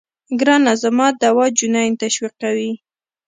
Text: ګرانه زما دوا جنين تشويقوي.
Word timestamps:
ګرانه 0.39 0.73
زما 0.83 1.07
دوا 1.21 1.45
جنين 1.57 1.91
تشويقوي. 2.01 2.71